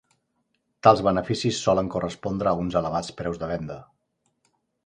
[0.87, 3.81] Tals beneficis solen correspondre a uns elevats preus de venda.